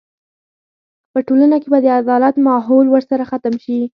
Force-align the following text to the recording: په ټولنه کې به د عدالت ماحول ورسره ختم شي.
په 1.13 1.19
ټولنه 1.27 1.55
کې 1.61 1.67
به 1.73 1.79
د 1.83 1.87
عدالت 2.01 2.35
ماحول 2.47 2.85
ورسره 2.89 3.23
ختم 3.31 3.55
شي. 3.63 3.79